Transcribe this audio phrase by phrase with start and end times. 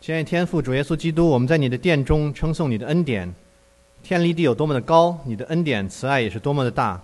[0.00, 3.30] 亲爱的天父主耶稣基督，我们在你的殿中称颂你的恩典。
[4.02, 6.98] 天离地有多么的高，你的恩典慈爱也是多么的大。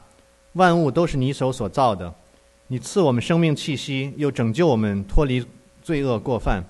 [0.54, 2.14] 万物都是你手所造的，
[2.68, 5.44] 你赐我们生命气息，又拯救我们脱离
[5.82, 6.64] 罪恶过犯。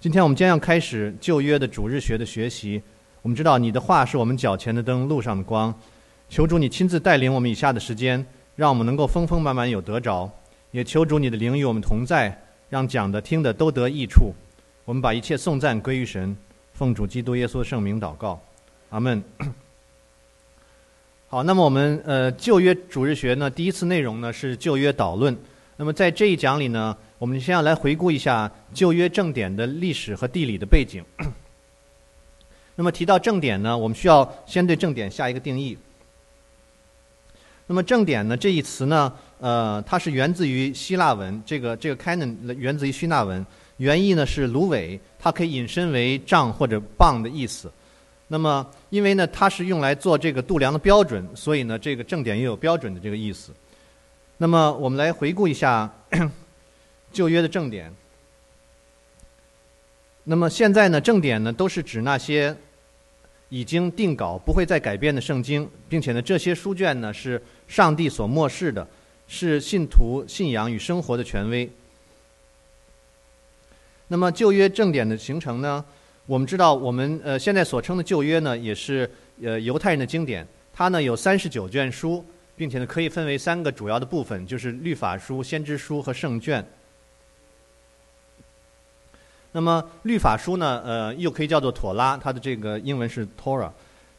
[0.00, 2.82] 今天我们将要开始旧约的主日学的学习。
[3.22, 5.72] 我们知道你的话是我们脚前的灯，路上的光。
[6.28, 8.26] 求主你亲自带领我们以下的时间，
[8.56, 10.28] 让我们能够丰丰满满有得着。
[10.72, 12.36] 也求主你的灵与我们同在，
[12.68, 14.34] 让讲的听的都得益处。
[14.88, 16.34] 我们把一切颂赞归于神，
[16.72, 18.40] 奉主基督耶稣圣名祷告，
[18.88, 19.22] 阿门。
[21.26, 25.36] 好，那么我们呃旧约主日学呢，第一次内容呢是旧约导论。
[25.76, 31.04] 那么在这一讲里呢，我们先要来回顾一下旧约正典的历史和地理的背景。
[32.74, 35.76] 那么提到正典呢，我们需要先对正典下一个定义。
[37.66, 43.44] 那么正典呢这一词呢，呃，它是源自于希腊文，这个这个 canon 源自于希腊文。
[43.78, 47.72] 原意呢是芦苇，它可以引申为杖或者棒的意思。
[48.28, 53.52] 那么，因为呢它是用来做这个度量的标准，所以呢这个正典也有标准的这个意思。
[54.36, 55.90] 那么我们来回顾一下
[57.10, 57.92] 旧约的正典。
[60.24, 62.54] 那么现在呢正典呢都是指那些
[63.48, 68.86] 已经定稿不会再改变的圣经，并且呢这些书卷呢是上帝所漠视的，
[69.26, 71.70] 是信徒信仰与生活的权威。
[74.08, 75.84] 那么旧约正典的形成呢？
[76.24, 79.10] 我们知道，我们呃现在所称的旧约呢，也是
[79.42, 80.46] 呃犹太人的经典。
[80.72, 82.24] 它呢有三十九卷书，
[82.56, 86.64] 并且呢可以分为三个主要的部分，就是律法书、先知书和圣卷。
[89.52, 93.70] 那么律法书呢，呃又可以叫做妥拉，它的这个英文是 Torah，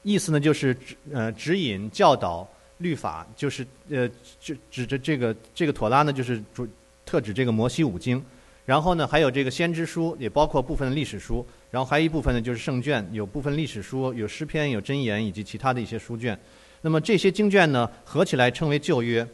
[0.04, 2.48] 意思呢就是指呃指引、教导、
[2.80, 4.10] 律法，就是呃
[4.42, 6.68] 指指着这个这个妥拉呢，就是主
[7.06, 8.24] 特指这个摩西五经。
[8.70, 11.44] 然后呢，还有这个先知书，也包括部分的历史书。
[11.72, 16.40] 然后还有一部分呢，就是圣卷，有部分历史书，有诗篇，有箴言，以及其他的一些书卷。
[16.82, 19.28] 那么这些经卷呢，合起来称为旧约。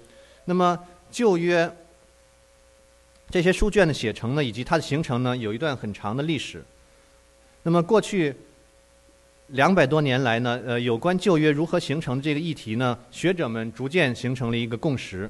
[0.45, 0.79] 那么
[1.11, 1.69] 旧约
[3.29, 6.63] 这些书卷的写成呢，以及它的形成呢，有一段很长的历史。
[7.63, 8.33] 那么过去
[9.47, 15.29] 两百多年来呢，呃，有关旧约如何形成的这个议题呢，学者们逐渐形成了一个共识。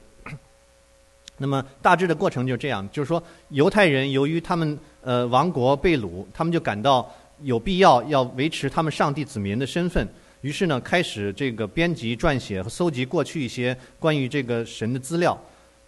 [1.37, 7.09] 那么大致的过程就是这样，就是说犹太人由于他们呃亡国被掳，他们就感到
[7.41, 10.07] 有必要要维持他们上帝子民的身份，
[10.41, 15.37] 于是呢开始这个编辑、撰写和搜集过去一些关于这个神的资料。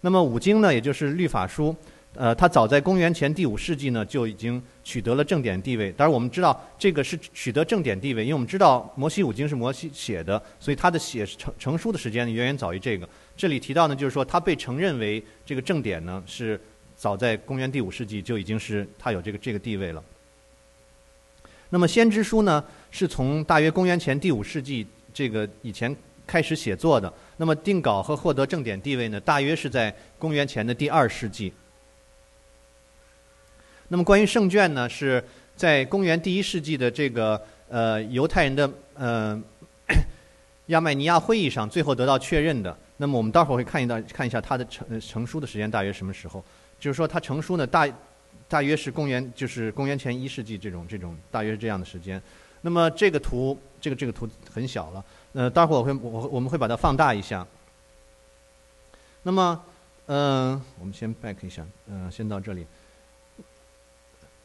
[0.00, 1.74] 那么五经呢，也就是律法书。
[2.14, 5.92] 呃，它早在公元前第五世纪呢就已经取得了正典地位。
[5.92, 13.08] 当然，我们知道这个是取得正典地位，因为我们知道摩西五经是摩西写的，所以它的写成成书的时间远远早于这个。
[13.38, 16.60] 这里提到呢，就是说它被承认为这个正典呢，是
[16.96, 20.02] 早在公元第五世纪就已经是它有这个这个地位了。
[21.70, 24.84] 那么先知书呢，是从大约公元前第五世纪
[25.14, 25.94] 这个以前
[26.26, 27.10] 开始写作的。
[27.36, 31.52] 那么定稿和获得正典地位呢，大约是在公元前的第二世纪。
[33.86, 35.22] 那么关于圣卷呢，是
[35.54, 39.40] 在公元第一世纪的这个呃犹太人的呃
[40.66, 42.76] 亚麦尼亚会议上最后得到确认的。
[42.98, 46.44] 那么我们待会儿会看一段看一下它的成成书的时间大约什么时候？
[46.78, 47.88] 就是说它成书呢大
[48.48, 52.20] 大约是公元就是公元前一世纪这种这种大约这样的时间。
[52.60, 57.46] 那么这个图这个这个图很小了，呃，待会儿我会我我们会把它放大一下。
[59.22, 59.64] 那么
[60.06, 62.66] 嗯，我们先 back 一下，嗯，先到这里。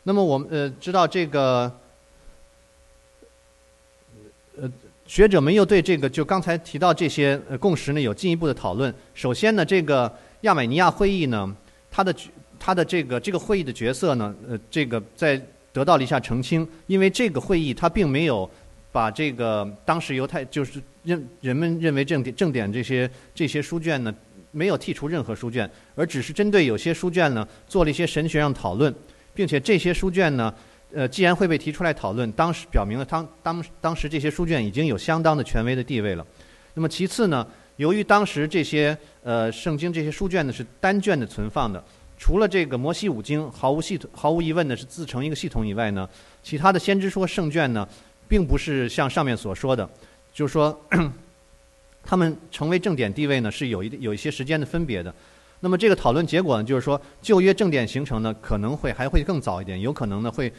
[0.04, 1.80] 那么我们呃知道这个，
[4.58, 4.72] 呃
[5.06, 8.94] 学者们又对这个就刚才提到这些呃共识呢有进一步的讨论。
[9.14, 11.56] 首先呢，这个亚美尼亚会议呢，
[11.92, 12.16] 它的
[12.58, 15.40] 它的这个这个会议的角色呢，呃，这个在
[15.72, 18.50] 得到了一下澄清，因为这个会议它并没有
[18.92, 24.14] 把这个当时犹太就是认人们认为正典正典这些这些书卷呢，
[24.52, 28.94] 没有剔除任何书卷，而只是针对有些书卷呢做了一些神学上讨论。
[29.36, 30.54] 并且这些书卷呢，
[30.94, 36.26] 呃，既然会被提出来讨论，当时表明了当当当时这些书卷已经有相当的权威的地位了。
[36.76, 37.48] 那么其次呢，
[37.78, 41.84] 由于当时这些呃圣经这些书卷呢是单卷的存放的，
[42.18, 46.08] 除了这个摩西五经毫无系统毫无疑问的是自成一个系统以外呢，
[46.44, 47.88] 其他的先知书圣卷呢，
[48.28, 49.90] 并不是像上面所说的，
[50.34, 50.80] 就是说，
[52.04, 55.14] 他们成为正典地位呢是有一有一些时间的分别的。
[55.60, 60.52] 那么这个讨论结果呢，就是说旧约正典形成呢，可能会还会更早一点，有可能呢会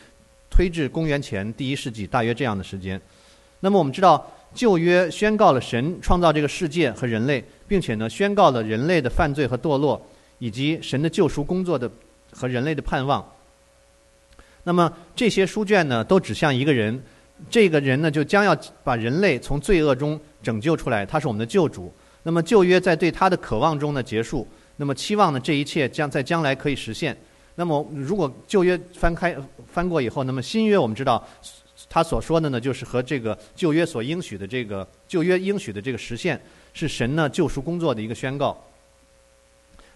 [0.55, 3.01] 推至公元前第一世纪，大约这样的时间。
[3.59, 4.25] 那么我们知道
[4.55, 10.01] 旧约宣告了神创造这个世界和人类，并且呢宣告了人类的犯罪和堕落，
[10.39, 11.91] 以及神的救赎工作的
[12.31, 13.29] 和人类的盼望。
[14.63, 17.03] 那么这些书卷呢，都指向一个人，
[17.51, 21.93] 这个人呢，就将要把人类从罪恶中拯救出来，他是我们的救主。
[22.23, 24.47] 那么旧约在对他的渴望中呢结束，
[24.77, 27.17] 那么期望呢这一切将在将来可以实现。
[27.55, 29.37] 那么如果旧约翻开
[29.67, 31.25] 翻过以后，那么新约我们知道，
[31.89, 36.41] 他所说的呢就是和这个旧约所应许的这个旧约应许的这个实现，
[36.73, 38.57] 是神呢救赎工作的一个宣告。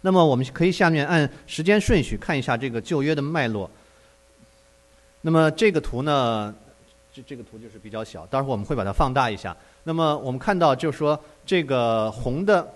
[0.00, 3.68] 那么我们可以下面按时间顺序看一下这个旧约的脉络。
[5.20, 6.54] 那么这个图呢，
[7.12, 9.56] 这这个图就是比较小，待会儿我们会把它放大一下。
[9.82, 12.72] 那么我们看到就是说，这个红的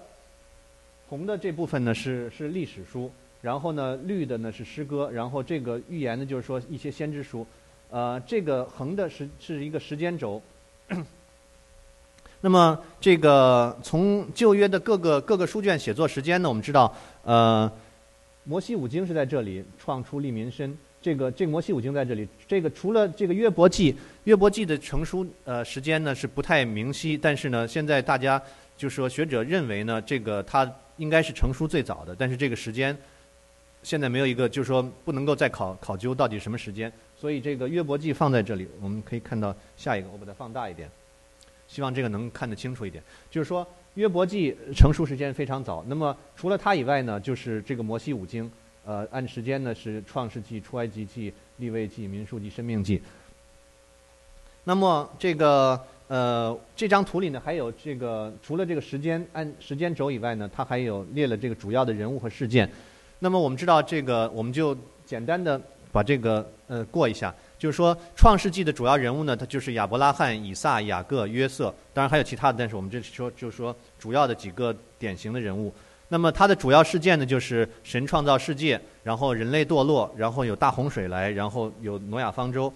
[1.08, 3.08] 红的这部分呢是是历史书，
[3.42, 7.46] 然后呢绿的呢是诗歌，然后这个预言呢就是说一些先知书。
[7.90, 10.40] 呃，这个横的是是一个时间轴。
[12.40, 17.70] 那么这个从旧约的各个各个书卷写作时间呢，我们知道，呃，
[18.44, 20.76] 摩西五经是在这里创出利民身。
[21.00, 23.92] 这个这摩西五经在这里，这个除了这个约伯记，
[24.24, 28.40] 约伯记的成书呃时间呢是不太明晰，但是呢，现在大家
[28.76, 32.96] 就是说学者认为呢，这个它应该是成书最早的，但是这个时间
[33.82, 40.88] 现在没有一个就是说不能够再考考究到底什么时间，所以这个约伯记放在这里，我们可以看到下一个，我把它放大一点，
[41.68, 48.50] 希望这个能看得清楚一点，就是说约伯记成书时间非常早，那么除了它以外呢，就是这个摩西五经。
[48.84, 53.00] 呃，按时间呢是创世纪、出埃及记、立位记、民数记、生命记。
[54.64, 62.68] 那么这个呃这张图里呢，还有这个除了这个时间按时间轴以外呢，它还有列了这个主要的人物和事件。
[63.24, 64.76] 那么我们知道这个，我们就
[65.06, 65.60] 简单的
[65.92, 75.72] 把这个呃过一下，就是说创世纪的主要人物呢，他就是亚伯拉罕、以撒、雅各、约瑟，当然还有其他的，但是我们这说就是说主要的几个典型的人物。
[76.08, 82.74] 那么它的主要事件呢，就是神创造世界，然后人类堕落，然后有大洪水来，然后有挪亚方舟。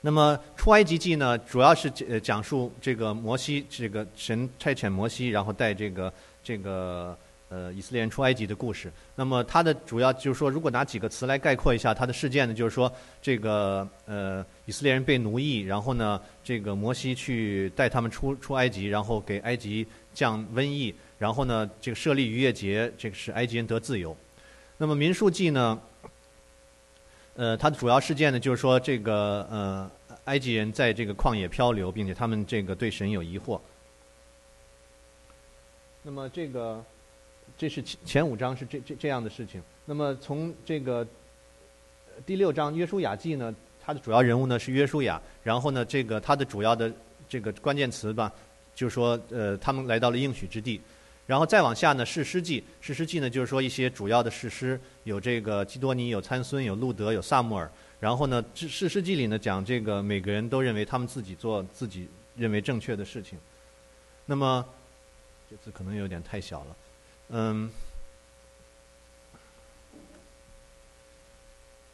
[0.00, 6.10] 那么出埃及记呢，主要是呃讲述这个摩西，这个神差遣摩西，然后带这个
[6.42, 7.14] 这个
[7.48, 8.92] 呃以色列人出埃及的故事。
[9.14, 20.94] 那么它的主要就是说，如果拿几个词来概括一下它的事件呢，就是说这个呃以色列人被奴役，然后呢这个摩西去带他们出出埃及，然后给埃及降瘟疫。
[21.18, 24.14] 然后呢，这个设立逾越节，这个是埃及人得自由。
[24.76, 25.80] 那么民数记呢，
[27.36, 29.90] 呃，它的主要事件呢，就是说这个呃，
[30.24, 33.58] 埃及人在这个旷野漂流，并且他们这个对神有疑惑。
[36.02, 36.84] 那么这个
[37.58, 39.62] 这是前前五章是这这这样的事情。
[39.84, 41.06] 那么从这个
[42.24, 45.20] 第六章约书亚记呢，它的主要人物呢是约书亚。
[45.42, 46.92] 然后呢，这个它的主要的
[47.28, 48.32] 这个关键词吧，
[48.74, 50.80] 就是说呃，他们来到了应许之地。
[51.26, 57.68] 然后再往下呢，《士师记》《士师记》呢，就是说一些主要的士师，有这个基多尼，有参孙，有路德，有萨穆尔。
[57.98, 62.06] 然后呢，《士师记》里呢讲这个每个人都认为他们自己做自己
[62.36, 63.38] 认为正确的事情。
[64.24, 64.64] 那么
[65.50, 66.76] 这字可能有点太小了，
[67.30, 67.70] 嗯。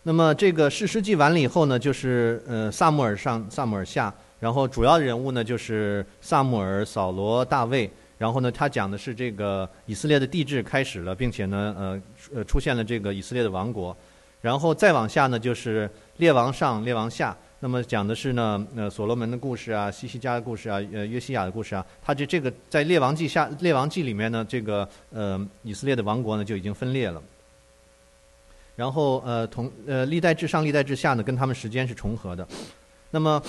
[0.04, 7.90] 那么这个《士师记》完了以后呢，就是呃萨穆尔上，萨穆尔下，然后主要人物呢就是萨穆尔、扫罗、大卫。
[8.18, 12.02] 然后呢，他讲的是这个以色列的地质开始了，并且呢，呃，
[12.36, 13.96] 呃，出现了这个以色列的王国。
[14.40, 17.36] 然后再往下呢，就是列王上、列王下。
[17.64, 21.86] 那么讲的是呢，呃，所罗门的故事啊，西西家的故事啊，呃，约西亚的故事啊。
[22.02, 27.22] 他就这个在列王记下，列王记里面呢，这个呃，以色列的王国呢就已经分裂了。
[28.74, 32.46] 然后呃，同呃，历代至上、历代至下呢，跟他们时间是重合的。
[33.12, 33.40] 那么。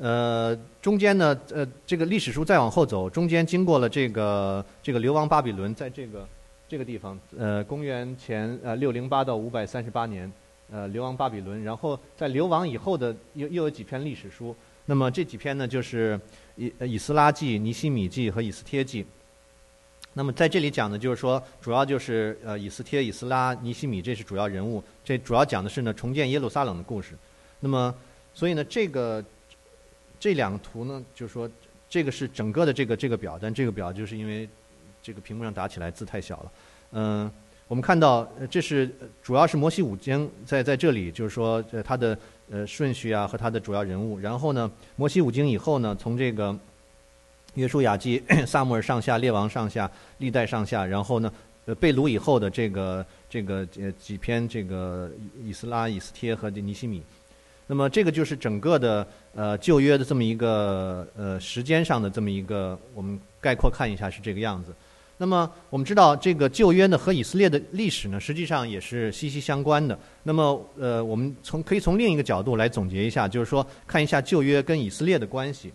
[0.00, 6.24] 呃，中间呢，呃，这个历史书再往后走，中间经过了这个这个流亡巴比伦，在这个
[6.68, 10.32] 这个地方，呃，公元前呃六零八到五百三十八年，
[10.70, 14.54] 呃，流亡巴比伦，然后在流亡以后的又又有几篇历史书，
[14.86, 16.20] 那么这几篇呢，就是
[16.56, 19.04] 以以斯拉记、尼西米记和以斯帖记。
[20.12, 27.14] 那么在这里讲的就是说，主要就是呃以斯帖、以斯拉、尼西米，这是主要人物，这主要讲的是呢重建耶路撒冷的故事。
[27.60, 27.94] 那么，
[28.34, 29.24] 所以呢这个。
[30.20, 31.48] 这两个图呢，就是说，
[31.88, 34.48] 这个是整个的这个这个表，但这个表就是因为
[35.00, 36.52] 这个屏幕上打起来字太小了。
[36.90, 37.30] 嗯，
[37.68, 38.90] 我们看到这是
[39.22, 42.18] 主要是摩西五经在在这里，就是说呃它的
[42.50, 44.18] 呃顺序啊和它的主要人物。
[44.18, 46.58] 然后呢，摩西五经以后呢，从这个
[47.54, 51.30] 约书亚记、 萨母尔上下、列王上下、历代上下，然后呢，
[51.66, 55.10] 呃被掳以后的这个这个呃几篇这个
[55.44, 57.02] 以斯拉、以斯帖和尼西米。
[57.66, 64.72] 那么这个就是整个的呃旧约的这么一个呃时间上的这么一个，我们概括看一下是这个样子。
[65.20, 69.98] 那么我们知道，这个旧约呢和以色列的历史呢，实际上也是息息相关的。
[70.22, 75.72] 那么，呃，我们从可以从另一个角度来总结一下，就是说，看一下旧约跟以色列的关系。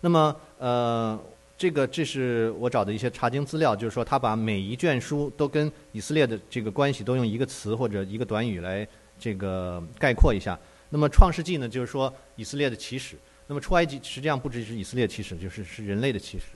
[0.00, 1.20] 那么，呃，
[1.58, 10.58] 这个这是我找的一些查经资料，就是说，他把每一卷书都跟以色列的这个关系都用一个词或者一个短语来这个概括一下。
[10.88, 16.46] 那么，《创世纪》呢，就是说以色列的起始；那么，《出埃及》实际上不只是以色列起始，就是是人类的起始。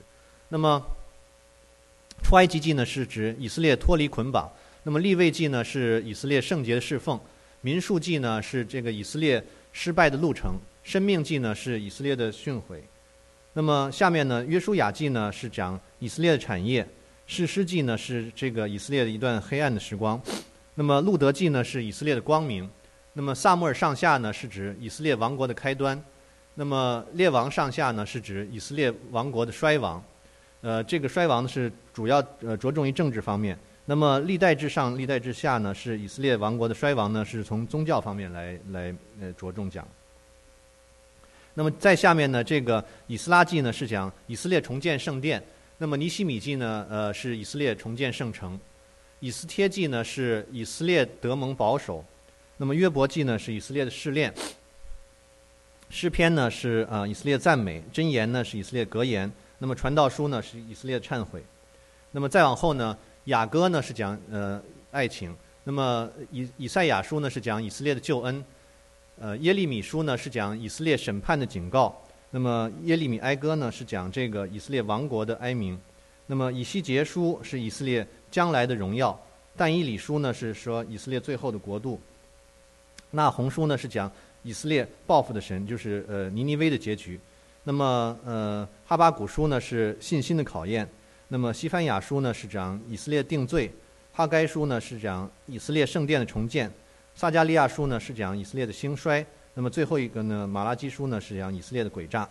[0.49, 0.83] 那么，
[2.23, 4.51] 出埃及记呢是指以色列脱离捆绑，
[4.83, 7.17] 那么立位记呢是以色列圣洁的侍奉，
[7.61, 12.81] 民数记呢是这个以色列失败的路程，生命记呢是以色列的训诲，
[13.53, 16.85] 那么下面呢约书亚记呢是讲以色列的产业，
[17.27, 20.21] 士师记呢是这个以色列的一段黑暗的时光，
[20.75, 22.69] 那么路德记呢是以色列的光明，
[23.13, 26.01] 那么萨母尔上下呢是指以色列王国的开端，
[26.55, 30.03] 那么列王上下呢是指以色列王国的衰亡。
[30.61, 33.57] 呃，这个衰亡呢是主要呃着重于政治方面。
[33.85, 39.87] 那么历代之上、历代之下呢，是以色列王国的衰亡呢，是从宗教方面来来呃着重讲。
[41.53, 45.41] 那么在下面呢，这个以斯拉记呢是讲以色列重建圣殿。
[45.77, 48.59] 那么尼希米记呢，呃是以色列重建圣城。
[49.19, 52.03] 以斯帖记呢是以色列德蒙保守。
[52.57, 54.33] 那么约伯记呢是以色列的试炼。
[55.89, 57.81] 诗篇呢是啊以色列赞美。
[57.93, 59.31] 箴言呢是以色列格言。
[59.59, 61.43] 那么传道书呢是以色列的忏悔，
[62.11, 62.95] 那么再往后呢
[63.25, 64.61] 雅歌呢是讲呃
[64.91, 68.45] 爱情，那么以以赛亚书呢是讲以色列的救恩，
[69.19, 71.99] 呃耶利米书呢是讲以色列审判的警告，
[72.29, 75.79] 那么耶利米哀歌呢是讲这个以色列王国的哀鸣，
[76.27, 79.19] 那么以西结书是以色列将来的荣耀，
[79.55, 81.99] 但以理书呢是说以色列最后的国度，
[83.09, 84.11] 那红书呢是讲
[84.43, 87.19] 以色列报复的神，就是呃尼尼微的结局。
[87.67, 90.87] 那么，呃，哈巴古书呢是信心的考验。
[91.27, 93.69] 那么，西番雅书呢是讲以色列定罪。
[94.13, 96.71] 哈该书呢是讲以色列圣殿的重建。
[97.13, 99.25] 撒加利亚书呢是讲以色列的兴衰。
[99.53, 102.25] 那么最后一个呢，马拉基书呢是讲以色列的诡诈。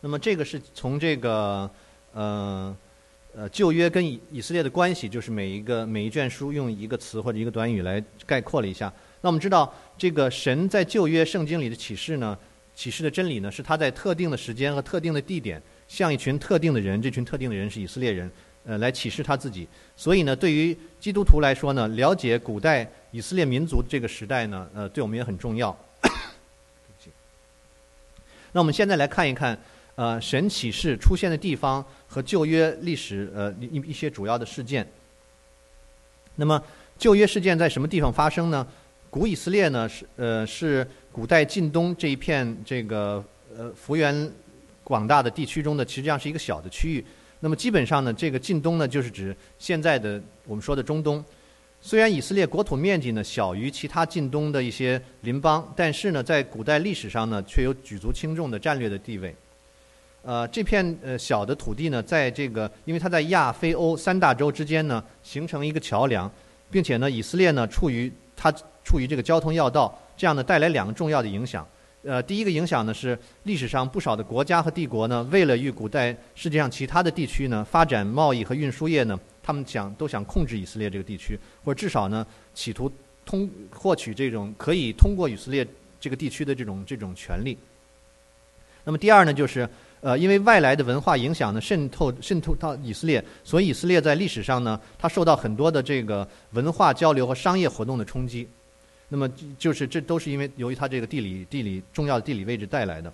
[0.00, 1.68] 那么这个是从这个，
[2.12, 2.76] 呃，
[3.34, 8.92] 呃旧约跟以以色列的关系，就是每一个每一卷书用一个词或者一个短语来概括了一下。
[9.22, 12.38] 那我们知道，这个神在旧约圣经里的启示呢？
[12.74, 18.30] 启示的真理呢，是他在特定的时间和特定的地点，向一群特定的人，这群特定的人是以色列人，
[18.64, 19.68] 呃，来启示他自己。
[19.96, 25.76] 所以呢，对于基督徒来说呢，了解古代以色列民族这个时代呢，呃，对我们也很重要。
[28.52, 29.56] 那我们现在来看一看，
[29.94, 34.86] 呃，神启示出现的地方和旧约历史呃一一些主要的事件。
[36.34, 36.60] 那么
[36.98, 38.66] 旧约事件在什么地方发生呢？
[39.10, 40.84] 古以色列呢是呃是
[41.14, 43.24] 古代近东这一片这个
[43.56, 44.28] 呃幅员
[44.82, 47.04] 广大的地区中的，实际上是一个小的区域。
[47.38, 51.24] 那么基本上呢，这个近东呢就是指现在的我们说的中东。
[51.80, 59.32] 虽然以色列国土面积呢小于其他近东的一些邻邦，但是呢在古代历史上呢却有举足轻重的战略的地位。
[60.24, 66.28] 呃，这片呃小的土地呢，在这个因为它在亚非欧三大洲之间呢形成一个桥梁，
[66.72, 68.52] 并且呢以色列呢处于它。
[68.86, 71.66] 处于这个交通要道，这样呢带来两个重要的影响。
[72.06, 82.92] 呃，第一个影响呢是历史上不少的国家和帝国呢，为了与古代世界上其他的地区呢发展贸易和运输业呢，他们想都想控制以色列这个地区，或者至少呢企图
[83.24, 85.66] 通获取这种可以通过以色列
[85.98, 87.56] 这个地区的这种这种权利。
[88.84, 89.66] 那么第二呢就是
[90.02, 98.46] 呃，因为外来的文化影响呢渗透渗透到以色列，所以以色列在历史上呢它受到很多的这个文化交流和商业活动的冲击。
[99.08, 103.12] 那么就是这都是因为由于它这个地理地理重要的地理位置带来的。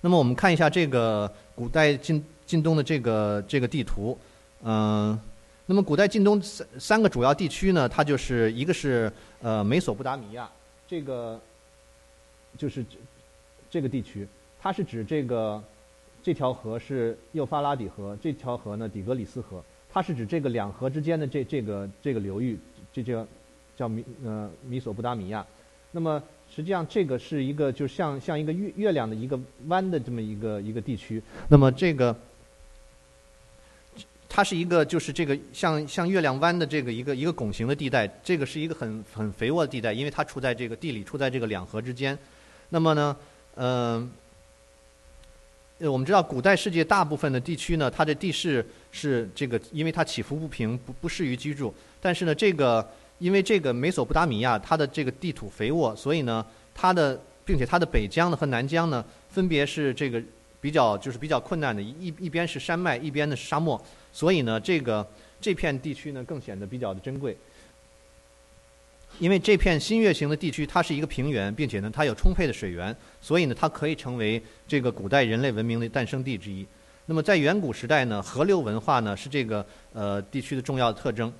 [0.00, 4.16] 那么我们看一下这个古代近近东的这个这个地图，
[4.62, 5.18] 嗯，
[5.66, 10.48] 那么古代近东三三个主要地区呢，它就是一个是呃美索不达米亚，
[10.86, 11.40] 这个
[12.56, 12.84] 就是
[13.68, 14.28] 这个地区，
[14.60, 15.60] 它是指这个
[16.22, 22.56] 这条河是幼发拉底河，这条河呢底格里斯河，它是指这个两河之间的这这个这个流域，
[22.92, 23.26] 这叫。
[23.78, 25.46] 叫米呃米索不达米亚，
[25.92, 26.20] 那么
[26.52, 32.14] 实际上这个是一个就像像一个月月亮的一个弯的这么一个一个地区，那么这个
[34.28, 42.18] 它是一个就是这个像像月亮弯的这个一个一个拱形的地带，这个是一个很很肥沃的地带，因为它处在这个地理处在这个两河之间，
[42.70, 43.16] 那么呢，
[43.54, 44.10] 嗯，
[45.78, 52.84] 我们知道古代世界大部分的地区呢，它的地势是这个，因为它起伏不平，不不适于居住，但是呢，这个。
[53.18, 56.44] 因为这个美索不达米亚，它的这个地土肥沃，所以呢，
[56.74, 60.22] 它的并且它的北疆呢和南疆呢，分别是这个
[60.60, 63.80] 比较就是比较困难的，一一边是山脉，一边呢是沙漠，
[64.12, 65.06] 所以呢，这个
[65.40, 67.36] 这片地区呢更显得比较的珍贵。
[69.18, 76.64] 因为这片新月形的地区，它是一个平原，并且呢它有充沛的水源，所以呢它可以成为这个古代人类文明的诞生地之一。
[77.06, 81.32] 那么在远古时代呢，河流文化呢是这个呃地区的重要的特征。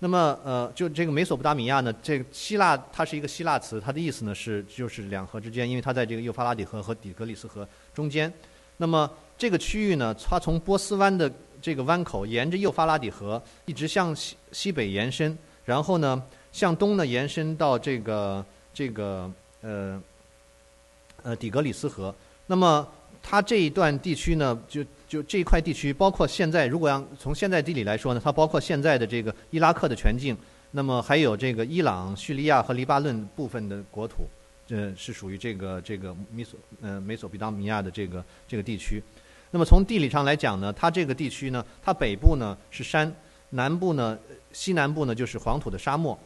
[0.00, 8.32] 那么，呃，就这个美索不达米亚呢，这个希腊它是一个希腊词，它的意思呢是就是两河之间，因为它在这个幼发拉底河和底格里斯河中间。
[8.76, 11.28] 那么这个区域呢，它从波斯湾的
[11.60, 19.28] 这个湾口沿着幼发拉底河一直向西西北延伸，然后呢向东呢延伸到这个这个
[19.62, 20.00] 呃
[21.24, 22.14] 呃底格里斯河。
[22.46, 22.86] 那么
[23.20, 30.36] 它这一段地区呢，就就这一块地区，包括现在，如果要从现在地理来说呢，它包括现在的这个伊拉克的全境，
[30.70, 34.28] 那么还有这个伊朗、叙利亚和黎巴嫩部分的国土，
[34.66, 39.02] 这是属于这个这个米索呃美索不达米亚的这个这个地区。
[39.50, 43.10] 那么从地理上来讲呢，它这个地区呢，它北部呢是山，
[43.48, 44.18] 南部呢
[44.52, 46.18] 西南部呢就是黄土的沙漠。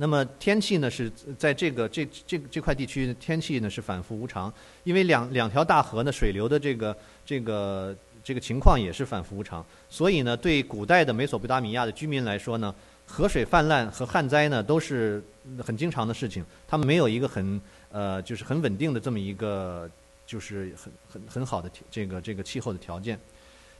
[0.00, 4.52] 那么天气呢是在这个这这这块地区天气呢是反复无常，
[4.84, 6.96] 因为两两条大河呢水流的这个
[7.28, 7.94] 这个
[8.24, 12.74] 这个情况也是反复无常，所以呢对古代的美索不达米亚的居民来说呢，
[13.06, 15.22] 河水泛滥和旱灾呢都是
[15.62, 17.60] 很经常的事情，他们没有一个很
[17.92, 19.86] 呃就是很稳定的这么一个
[20.26, 23.20] 就是很很很好的这个这个气候的条件，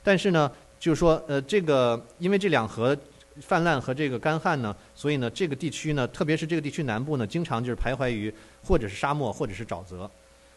[0.03, 2.95] 但是呢就是说呃这个因为这两河。
[3.43, 10.11] 泛滥和这个干旱呢，所以呢，这个地区呢，特别是这个地区南部呢，经常就是徘徊于或者是沙漠，或者是沼泽。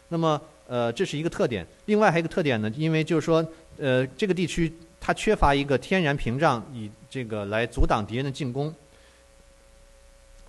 [0.09, 1.65] 那么，呃，这是一个特点。
[1.85, 3.45] 另外还有一个特点呢，因为就是说，
[3.77, 8.73] 呃，这个地区它缺乏一个天然屏障，以这个来阻挡敌人的进攻。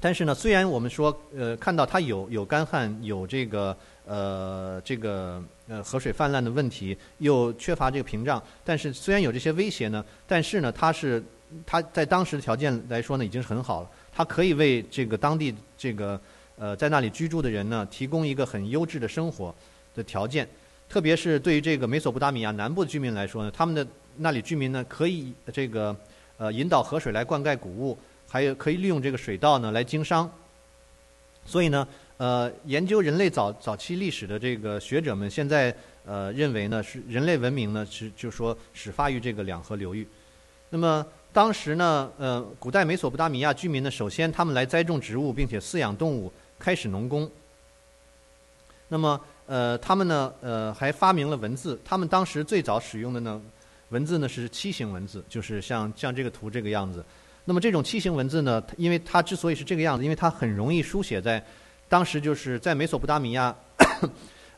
[0.00, 11.23] 但是呢，虽然我们说，呃，看到它有有干旱，有这个呃这个呃河水泛滥的问题，又缺乏这个屏障，但是虽然有这些威胁呢，但是呢，它是。
[11.64, 13.90] 它在当时的条件来说呢，已经是很好了。
[14.12, 16.21] 它可以为这个当地这个
[16.56, 19.54] 呃在那里居住的人呢，提供一个很优质的生活
[19.95, 20.49] 的条件。
[20.89, 23.85] 特别是对于这个美索不达米亚南部的居民来说呢，他们的
[24.19, 25.97] 那里居民呢，可以这个
[26.37, 30.30] 呃引导河水来灌溉谷物，还有可以利用这个水稻呢来经商。
[31.47, 35.75] 所以呢，呃，研究人类早早期历史的这个学者们现在
[36.07, 40.07] 呃认为呢，是人类文明呢是就说始发于这个两河流域。
[40.71, 47.28] 那么当时呢，呃，古代美索不达米亚居民呢，首先他们来栽种植物，并且饲养动物，开始农工。
[48.89, 51.78] 那么，呃，他们呢，呃，还发明了文字。
[51.85, 53.41] 他们当时最早使用的呢，
[53.91, 57.04] 文字呢是七形文字，就是像像这个图这个样子。
[57.45, 61.45] 那么这种七形文字呢，因为它之所以是这个样子，因为它很容易书写在
[61.89, 63.54] 当时就是在美索不达米亚，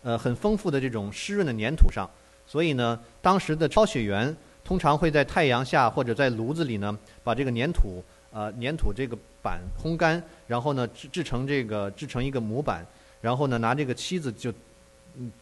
[0.02, 2.08] 呃，很丰富的这种湿润的粘土上，
[2.46, 4.36] 所以呢，当时的抄写员。
[4.66, 12.84] 通常会在太阳下或者在炉子里呢，把这个粘土呃粘土这个板烘干，然后呢制制成这个制成一个模板，
[13.20, 14.52] 然后呢拿这个漆子就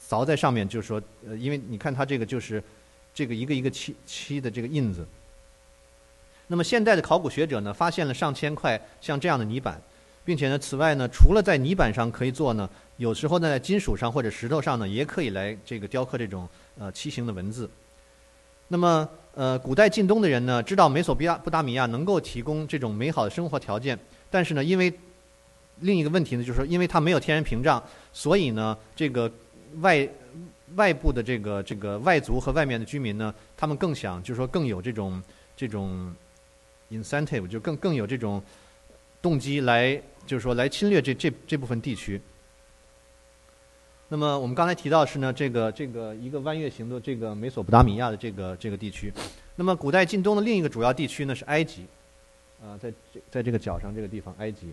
[0.08, 2.62] 凿在上面，就是说呃因为你看它这个就是
[3.12, 5.06] 这个一个一个漆漆的这个印子。
[6.46, 9.80] 那么现代的考古学者呢发现了上千块像这样的泥板，
[10.24, 17.68] 并且呢此外呢除了在泥板上可以做呢，有时候呢在金属上或者石头上呢也可以来这个雕刻这种呃畸形的文字。
[18.66, 23.96] 那么，呃，古代近东的人呢，知道美索不达米亚能够提供这种美好的生活条件，
[24.30, 24.92] 但是呢，因为
[25.80, 27.80] 另一个问题呢，就是说，因为它没有天然屏障，
[28.12, 29.30] 所以呢，这个
[29.80, 30.08] 外
[30.76, 35.22] 外部的这个这个外族和外面的居民呢，他们更想，就是说，更有这种
[35.56, 36.14] 这种
[36.90, 38.42] incentive，就更更有这种
[39.22, 42.20] 动机来，就是说，来侵略这这这部分地区。
[44.08, 49.12] 那么我们刚才提到是呢，这个这个一个弯月形的这个美索不达米亚的这个这个地区。
[49.56, 51.86] 那么古代近东的另一个主要地区呢是埃及，
[52.62, 54.68] 啊，在这在这个角上这个地方埃及。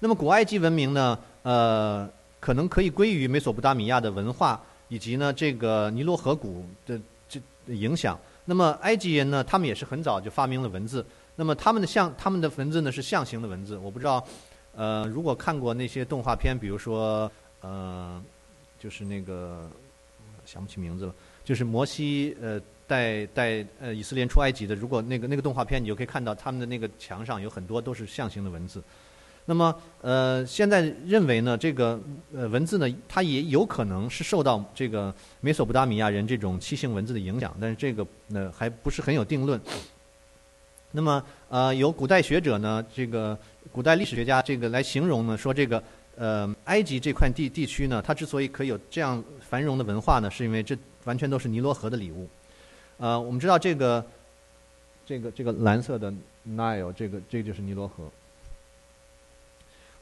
[0.00, 2.10] 那么古埃及文明呢，呃，
[2.42, 8.18] 可能可以归于美索不达米亚的文化以及呢这个尼罗河谷的这影响。
[8.44, 11.06] 那么埃及人呢，他们也是很早就发明了文字。
[11.36, 13.78] 那么他们的象他们的文字呢是象形的文字。
[13.78, 14.26] 我不知道，
[14.74, 17.30] 呃，如果看过那些动画片，比如说。
[17.64, 18.20] 呃，
[18.80, 19.70] 就是那个
[20.44, 24.74] 想不起名字了，就是摩西呃带带呃以色列出埃及的。
[24.74, 28.82] 如果那个那个动画片，你就可以看到他们的那个墙上有很多都是象形的文字。
[29.44, 32.00] 那么呃，现在认为呢，这个
[32.34, 39.60] 呃文字呢，它也有可能是受到这个美索不达米亚人这种楔形文字的影响，但是这个呢还不是很有定论。
[40.92, 43.36] 那么呃，有古代学者呢，这个
[43.70, 45.82] 古代历史学家这个来形容呢，说这个。
[46.14, 52.28] 呃，埃及这块地地区呢，它之所以可以有这样繁荣的文化呢，是因为这完全都是尼罗河的礼物。
[52.98, 54.04] 呃，我们知道这个
[55.06, 56.12] 这个这个蓝色的
[56.46, 58.04] Nile，这个这就是尼罗河。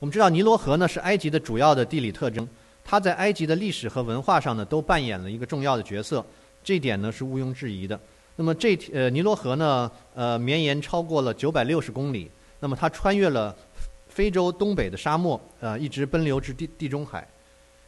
[0.01, 2.49] 我们知道尼罗河呢是埃及的主要的地理特征，
[2.83, 6.25] 它在埃及的历史和文化上呢都扮演了一个重要的角色，
[6.65, 8.01] 这一点呢是毋庸置疑的。
[8.35, 13.55] 那么这呃尼罗河呢呃绵延超过了九百六十公里，那么它穿越了
[14.09, 17.29] 非洲东北的沙漠，呃一直奔流至地地中海。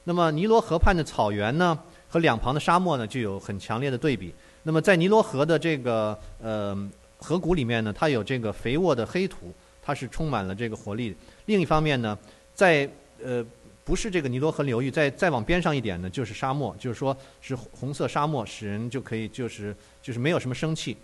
[0.04, 4.34] 那么尼罗河畔的草原呢和两旁的沙漠呢就有很强烈的对比。
[4.62, 6.76] 那么在尼罗河的这个呃
[7.16, 11.16] 河谷里面呢，它有这个肥沃的黑土，它是充满了这个活力。
[11.46, 12.18] 另一方面呢，
[12.54, 12.88] 在
[13.22, 13.44] 呃
[13.84, 20.96] 不是这个尼罗河流域，再再往边上一点呢，就是沙漠，就是说是红色沙漠，使人就可以就是就是没有什么生气。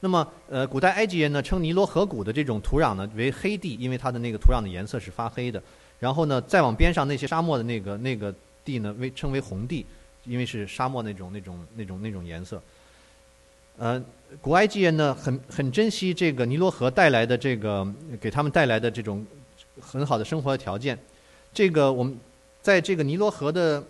[0.00, 5.62] 那么呃，古代埃及人呢称尼罗河谷的这种土壤呢为黑地，因为它的那个土壤的颜色是发黑的。
[5.98, 9.86] 然后呢，再往边上那些沙漠的那个那个地呢为称为红地，
[10.24, 12.60] 因为是沙漠那种那种那种那种颜色。
[13.78, 14.02] 呃，
[14.40, 17.86] 古埃及人呢，很很珍惜这个尼罗河带来的这个
[18.18, 19.24] 给他们带来的这种
[19.78, 20.98] 很好的生活的条件。
[21.52, 22.18] 这个我们
[22.62, 23.84] 在这个尼罗河的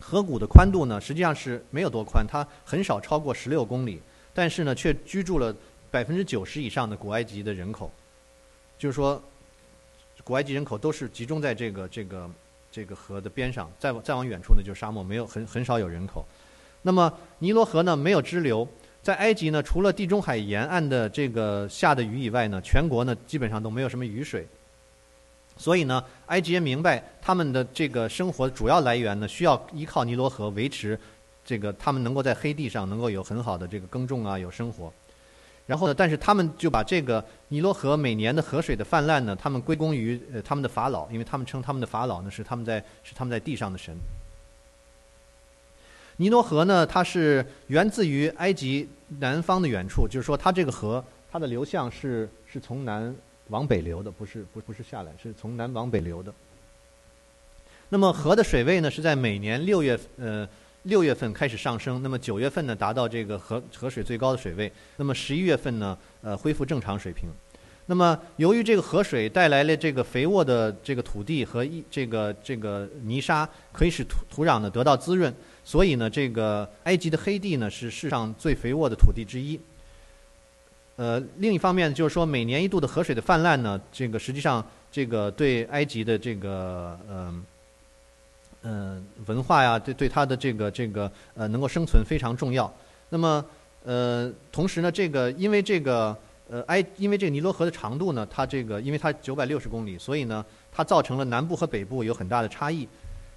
[0.00, 4.02] 河谷的宽度呢，实际上是没有多宽，它很少超过十六公里，
[4.34, 5.54] 但是呢，却居住了
[5.92, 7.88] 百分之九十以上的古埃及的人口。
[8.76, 9.22] 就是说，
[10.24, 12.30] 古埃及人口都是集中在这个这个
[12.72, 16.26] 这个河的边上，再往再往远处呢，就是沙漠，没有很很少有人口。
[16.82, 18.66] 那么尼罗河呢，没有支流。
[19.08, 24.46] 在埃及呢，除了地中海沿岸的这个下的雨以外呢，全国呢基本上都没有什么雨水。
[25.56, 31.00] 所以呢，埃及人明白他们的这个生活主要来源呢，需要依靠尼罗河维持
[31.42, 34.92] 这个他们能够在黑地上能够有很好的这个耕种啊，有生活。
[35.64, 43.96] 然后呢，但是他们就把这个尼罗河每年的河水的泛滥呢，他们归功于呃他们的法老，因为他们称他们的法老呢是他们在是他们在地上的神。
[46.18, 53.14] 尼罗河呢，它是源自于埃及南方的远处，就是说，它这个河它的流向是是从南
[53.48, 56.32] 往北流的，不是不不是下来，是从南往北流的。
[57.88, 60.46] 那么河的水位呢，是在每年六月呃
[60.82, 67.30] 六月份开始上升，那么九月份呢达到这个河河水最高的水位，那么十一月份呢呃恢复正常水平。
[67.86, 75.34] 那么由于这个河水带来了这个肥沃的这个土地和一这个这个泥沙，可以使土土壤呢得到滋润。
[75.68, 79.60] 所以呢，这个埃及的黑地呢是世上最肥沃的土地之一。
[80.96, 87.44] 呃，另一方面就是说，每年一度的河水的泛滥呢，这个实际上这个对埃及的这个嗯
[88.62, 92.72] 嗯文化呀，对对它的这个这个呃能够生存非常重要。
[93.10, 93.44] 那么
[93.84, 96.16] 呃，同时呢，这个因为这个
[96.48, 102.88] 呃埃因为这个尼罗河的长度呢，它这个因为它九百六十公里，所以呢，它造成了南部和北部有很大的差异。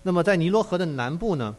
[0.04, 1.54] 那么在尼罗河的南部呢？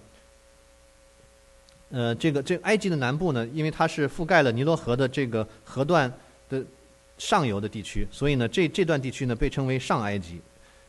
[1.92, 6.10] 呃，这个这埃及的南部呢，因为它是覆盖了尼罗河的这个河段
[6.48, 6.64] 的
[7.18, 10.40] 上游的地区，所以呢，这这段地区呢被称为上埃及。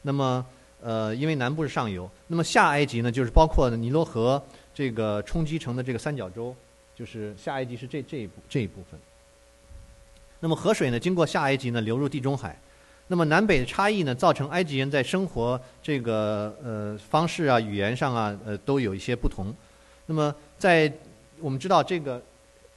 [0.02, 0.46] 那么，
[0.82, 4.42] 呃，因为南部是上游，那么下埃及呢，就是包括尼罗河
[4.74, 6.56] 这个冲击成的这个三角洲，
[6.96, 8.98] 就是下埃及是这这一部这一部分。
[10.40, 12.58] 那么河水呢，经过下埃及呢流入地中海。
[13.08, 19.54] 那么南北的差异呢，造成埃及人在生活这个呃方式啊、语言上啊，呃都有一些不同。
[20.06, 20.92] 那么在
[21.40, 22.22] 我们知道这个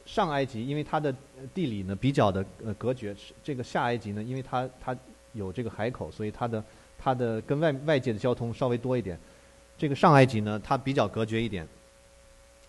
[0.05, 1.15] 上埃及，因为它的
[1.53, 4.97] 地理呢比较的呃隔绝，这个下埃及呢，因为它它
[5.33, 6.65] 有这个海口，所以它的
[6.99, 9.19] 它的跟外外界的交通稍微多一点。
[9.77, 11.67] 这个上埃及呢，它比较隔绝一点，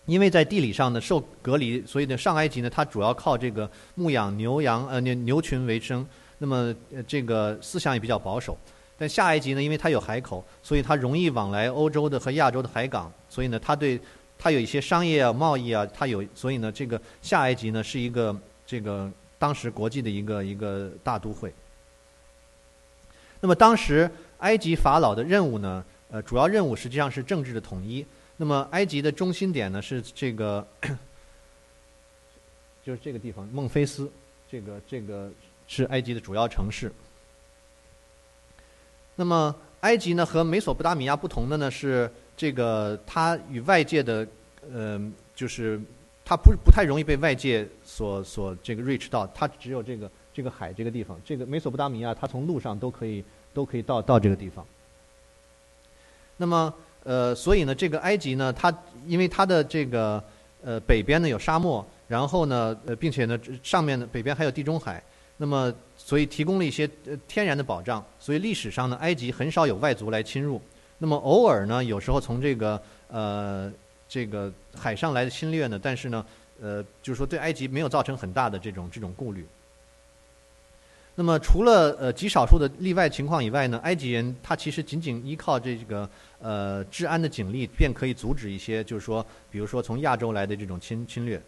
[0.04, 6.06] 因为在地理上呢受隔离，所以呢上埃及呢它主要靠这个牧养牛羊呃牛牛群为生，
[6.38, 6.74] 那么
[7.06, 8.58] 这个思想也比较保守。
[8.98, 13.98] 但下埃及呢，因为它有海口，所以它容易往来欧洲的和亚洲的海港，所以呢它对
[14.38, 21.52] 它有一些商业啊、贸易啊，它有，所以呢，这个下埃及呢是一个这个当时国际的一个一个大都会。
[23.40, 28.06] 那么当时埃及法老的任务呢，呃，主要任务实际上是政治的统一。
[28.36, 30.64] 那么埃及的中心点呢是这个，
[32.86, 34.08] 就是这个地方孟菲斯，
[34.48, 35.28] 这个这个
[35.66, 36.92] 是埃及的主要城市。
[39.16, 42.08] 那么埃及呢和美索不达米亚不同的呢是。
[42.38, 44.24] 这个它与外界的，
[44.72, 44.98] 呃，
[45.34, 45.80] 就是
[46.24, 54.64] 它不不太容易被外界所所这个 reach 到，它只有这个这个海这个地方，这个美索不达米亚，它从路上都可以都可以到到这个地方。
[56.36, 56.72] 那么，
[57.02, 58.72] 呃，所以呢，这个埃及呢，它
[59.08, 60.22] 因为它的这个
[60.62, 65.02] 呃北边呢有沙漠，然后呢，呃，并且呢上面呢北边还有地中海，
[65.38, 70.62] 那么所以提供了一些呃天然的保障，所以历史上呢，埃及很少有外族来侵入。
[70.98, 73.72] 那么偶尔呢，有时候从这个呃
[74.08, 76.24] 这个海上来的侵略呢，但是呢，
[76.60, 79.46] 呃就是说对埃及没有造成很大的这种这种顾虑。
[81.14, 86.08] 那么除了呃极少数的例外情况以外呢，埃及人他其实仅仅依靠这个
[86.40, 91.40] 呃治安的警力，便可以阻止一些就是说，比如说从亚洲来的这种侵侵略。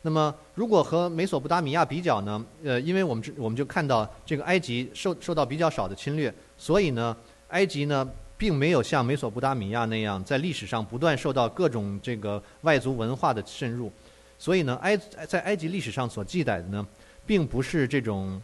[0.00, 7.16] 那么如果和美索不达米亚比较呢，呃，因为我们我们就看到这个埃及受受到比较少的侵略，所以呢，
[7.48, 13.92] 埃及呢并没有像美索不达米亚那样在历史上不断受到各种这个外族文化的渗入，
[14.38, 16.86] 所以呢，埃在埃及历史上所记载的呢，
[17.26, 18.40] 并不是这种。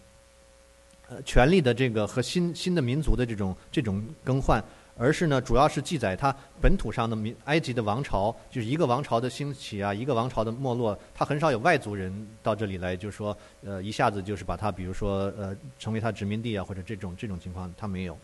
[1.12, 4.62] 呃，权力的这个和新新的民族的这种这种更换，
[4.96, 18.16] 而是呢，主要是记载它本土上的民埃及的王朝，就是一个王朝的兴起啊，一个王朝的没落，它很少有外族人到这里来，就是说，呃，一下子就是把它，比如说，呃，成为它殖民地啊，或者这种这种情况，它没有。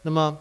[0.00, 0.38] 那么，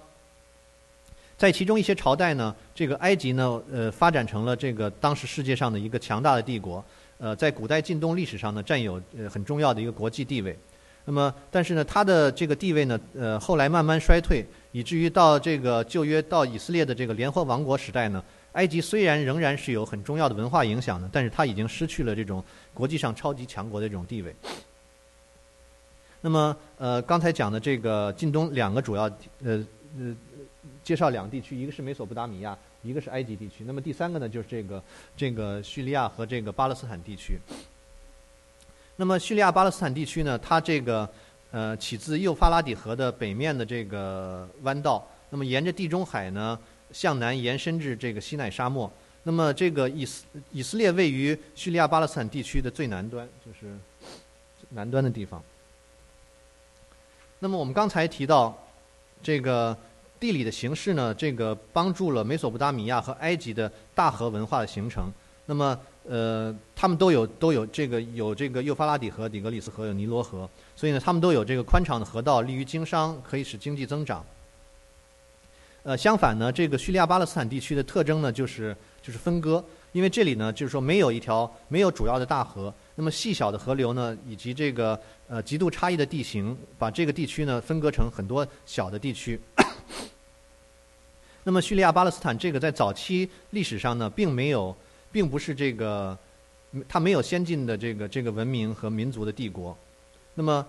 [1.37, 6.83] 在其中一些朝代呢，这个埃及呢，呃，发展成了这个当时世界上的一个强大的帝国，
[7.17, 10.57] 呃，在古代近东历史上呢，占有呃很重要的一个国际地位。
[11.05, 22.41] 那么，但是呢，它的这个地位呢，呃，后来慢慢衰退，以至于到这个旧约到以色列的这个联合王国时代呢，埃及虽然仍然是有很重要的文化影响的，但是它已经失去了这种
[22.73, 24.33] 国际上超级强国的这种地位。
[26.21, 29.03] 那么，呃，刚才讲的这个近东两个主要，
[29.43, 29.61] 呃
[29.99, 30.15] 呃，
[30.83, 33.63] 介绍两个地区，一个是美索不达米亚，一个是埃及地区。
[33.65, 34.83] 那么第三个呢，就是这个
[35.15, 37.37] 这个叙利亚和这个巴勒斯坦地区。
[38.95, 41.09] 那么叙利亚巴勒斯坦地区呢，它这个
[41.51, 46.59] 呃起自幼发拉底河的北面的这个弯道，那么沿着地中海呢
[46.91, 48.91] 向南延伸至这个西奈沙漠。
[49.23, 53.73] 那么这个以色以色列位于叙利亚巴勒斯坦地区的最南端，就是
[54.69, 55.41] 南端的地方。
[57.39, 58.57] 那么我们刚才提到
[59.21, 59.77] 这个
[60.23, 65.11] 地理的形式呢，这个帮助了美索不达米亚和埃及的大河文化的形成。
[65.45, 74.25] 那么呃，他们都有都有这个有这个幼发拉底河、底格里斯河、有尼罗河，所以呢，他们都有这个宽敞的河道，利于经商，可以使经济增长。
[75.83, 89.37] 呃，相反呢，这个叙利亚巴勒斯坦地区的特征呢，就是就是分割，因为这里呢，就是说没有一条没有主要的大河，那么细小的河流呢，以及这个呃极度差异的地形，把这个地区呢分割成很多小的地区。
[91.43, 94.75] 那么叙利亚巴勒斯坦这个在早期历史上呢，并没有。
[95.13, 96.17] 并不是这个，
[96.89, 99.77] 它没有先进的这个这个文明和民族的帝国。
[100.33, 100.65] 那么，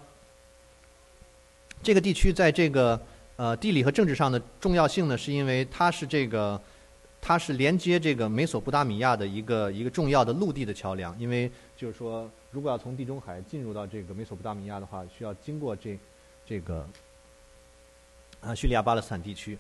[1.83, 3.01] 这个地区在这个
[3.37, 6.61] 呃地理和政治上的重要性呢，是因为它是这个
[7.23, 11.19] 它是连接这个美索不达米亚的一个一个重要的陆地的桥梁。
[11.19, 15.99] 因为就是说，如果要从地中海进入到这个美索不达米亚的话，需要经过这
[16.45, 16.87] 这个
[18.43, 19.57] 啊叙利亚巴勒斯坦地区。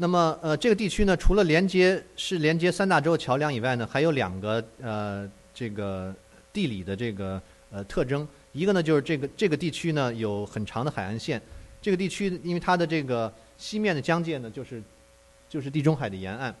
[0.00, 6.14] 那么，呃，这个地区呢，除了连接是连接三大洲桥梁以外呢，还有两个呃，这个
[6.52, 8.26] 地理的这个呃特征。
[8.52, 11.42] 一个呢，就是这个这个地区呢有很长的海岸线。
[11.82, 14.80] 这个地区因为它的这个西面的疆界呢，就是
[15.48, 16.54] 就是地中海的沿岸。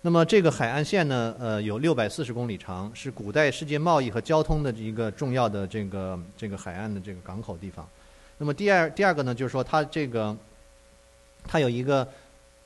[0.00, 7.88] 那么这个海岸线呢，呃，有六百四十公里长，是古代世界贸易和交通的一个重要的这个这个海岸的这个港口地方。
[8.38, 10.36] 那么第二第二个呢，就是说它这个
[11.44, 12.04] 它有一个。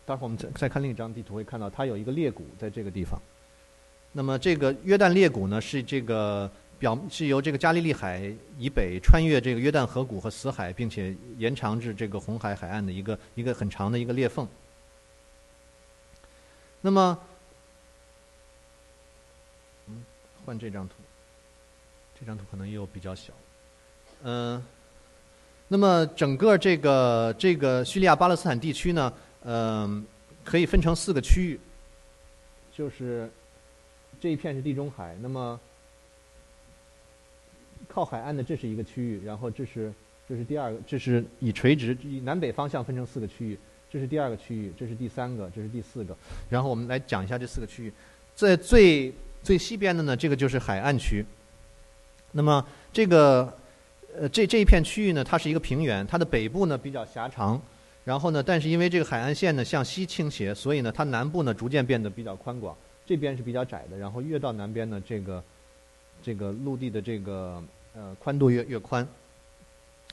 [0.07, 3.21] 待会儿我们再再看另一张地图，会看到它有一个裂谷在这个地方。
[4.13, 14.47] 那么这个约旦裂谷呢，是这个表是由这个加利利海以北穿越这个约旦河谷和死海，并且延长至这个红海海岸的一个一个很长的一个裂缝。
[16.81, 17.19] 那么，
[19.89, 20.05] 嗯，
[20.45, 20.95] 换这张图，
[22.19, 23.33] 这张图可能又比较小。
[24.23, 24.65] 嗯，
[25.67, 29.13] 那么整个这个这个叙利亚巴勒斯坦地区呢？
[29.49, 30.05] 嗯，
[30.45, 31.61] 可以分成四个区域，
[32.73, 33.31] 就是
[34.21, 35.61] 这一片是地中海，那么
[37.87, 39.93] 靠海岸的这是一个区域，然后这是
[40.29, 43.57] 这是第二个，这是以垂直以南北方向分成四个区域，
[43.89, 46.17] 这是第二个区域，这是第三个，这是第四个，
[46.51, 47.93] 然后我们来讲一下这四个区域，
[48.35, 51.25] 在最最西边的呢，这个就是海岸区，
[52.33, 53.57] 那么这个
[54.19, 57.63] 呃这这一片区域呢，它是一个平原，它的北部呢比较狭长。
[58.07, 58.41] 然后呢？
[58.41, 62.73] 但是因为这个海岸线呢向西倾斜，所以呢它南部呢逐渐变得比较宽广，
[63.05, 63.99] 这边是比较窄的。
[63.99, 65.43] 然后越到南边呢，这个
[66.23, 67.61] 这个陆地的这个
[67.97, 69.05] 呃宽度越越宽。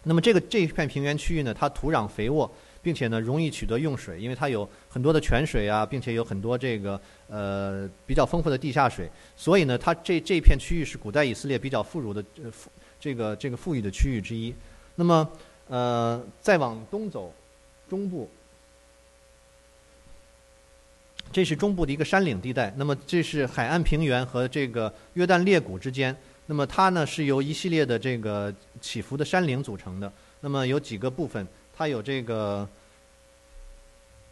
[0.01, 2.51] 那么这个这一片平原区域呢，它土壤肥沃，
[2.81, 14.51] 并且呢容易取得用水，因为它有很多的泉水啊，并且有很多这个呃比较丰富的地下水，所以呢，它这这片区域是古代以色列比较富庶的呃富这个这个富裕的区域之一。
[14.95, 15.29] 那么
[15.67, 17.31] 呃再往东走，
[17.93, 18.27] 中部。
[21.31, 26.15] 这是中部的一个山岭地带，那么这是海岸平原和这个约旦裂谷之间，
[26.47, 28.51] 那么它呢是由一系列的这个
[28.81, 30.11] 起伏的山岭组成的。
[30.41, 32.67] 那么有几个部分，它有这个，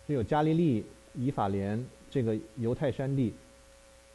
[0.07, 3.31] 这有加利利、以法莲这个犹太山地，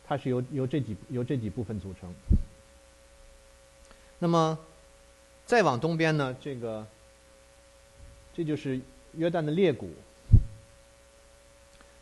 [0.05, 2.13] 它是由由这几由这几部分组成。
[4.19, 4.59] 那么
[5.45, 6.85] 再往东边呢，这个
[8.35, 8.81] 这就是
[9.17, 9.91] 约旦的裂谷。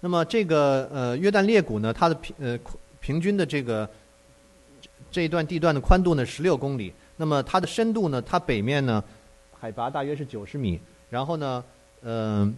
[0.01, 2.59] 那么这个呃约旦裂谷呢，它的平呃
[3.01, 3.89] 平均的这个
[5.11, 9.03] 这一段地段的宽度呢十六公里，那么它的深度呢，它北面呢
[9.59, 11.65] 海拔大约是九十米，然后呢，
[12.03, 12.55] 嗯，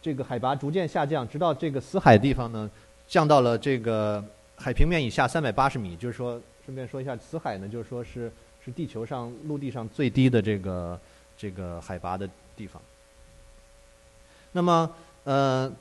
[0.00, 2.70] 这个海拔逐渐下降，直到这个死海地方呢
[3.06, 4.24] 降到了这个
[4.56, 8.32] 海平面以下三百八十米，就是说顺便说一下，死海呢就是说是
[8.64, 10.98] 是地球上陆地上最低的这个
[11.36, 12.80] 这个海拔的地方。
[14.52, 14.90] 那么
[15.24, 15.72] 呃。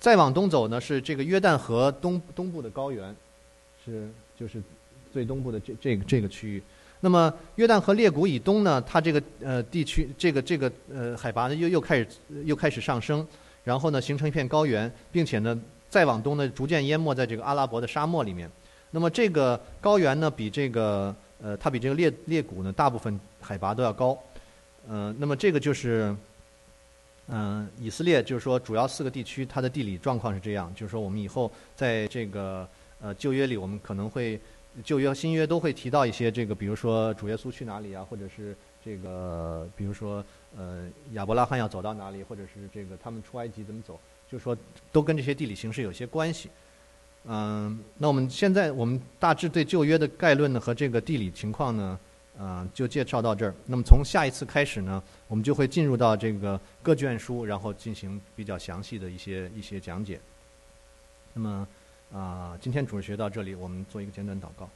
[0.00, 3.14] 再往东走呢，是这个约旦河东东部的高原，
[3.84, 4.58] 是就是
[5.12, 6.62] 最东部的这这个这个区域。
[7.00, 12.06] 那么约旦河裂谷以东呢，它这个呃地区这个这个呃海拔呢又又开始
[12.46, 13.26] 又开始上升，
[13.62, 18.50] 然后呢形成一片高原，并且呢再往东呢逐渐淹没在这个阿拉伯的沙漠里面。
[18.92, 24.18] 那么这个高原呢比这个呃它比这个裂裂谷呢大部分海拔都要高，
[24.88, 26.16] 嗯，那么这个就是。
[27.32, 30.72] 嗯，以色列就是说，主要四个地区它的地理状况是这样。
[30.74, 32.68] 就是说，我们以后在这个
[33.00, 34.40] 呃旧约里，我们可能会
[34.82, 40.24] 旧约和新约都会提到一些这个，比如说主耶稣去哪里啊，或者是这个，比如说
[40.56, 44.56] 呃亚伯拉罕要走到哪里，或者是这个他们出埃及怎么走，就是说
[44.90, 46.50] 都跟这些地理形势有些关系。
[47.26, 51.98] 嗯，那我们现在我们大致对旧约的概论呢和这个地理情况呢。
[52.40, 53.54] 啊，就介绍到这儿。
[53.66, 60.18] 那么从下一次开始呢，我们就会进入到这个各卷书，然后进行比较详细的一些一些讲解。
[61.34, 61.68] 那么
[62.10, 64.66] 啊，今天主日学到这里，我们做一个简短祷告。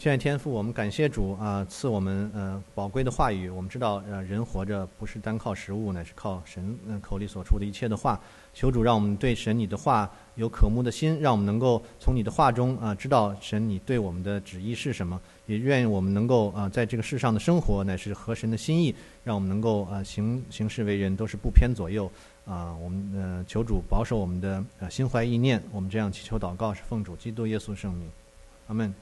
[0.00, 3.50] 亲爱天父，我们感谢主啊，赐我们呃宝贵的话语。
[3.50, 8.18] 我们知道，呃，人活着不是单靠食物，乃是靠神嗯口里所出的一切的话。
[8.54, 15.20] 求主让我们对神你的话有渴慕的心，让我们能够从你的话中啊知道神你对我们的旨意是什么。
[15.44, 22.10] 也愿我们能够啊在这个世上的生活乃是合神的心意，让我们能够啊行行事为人都是不偏左右
[22.46, 22.74] 啊。
[22.82, 25.62] 我们呃求主保守我们的呃心怀意念。
[25.70, 28.08] 我们这样祈求祷告是奉主基督耶稣圣名，
[28.68, 28.94] 阿门。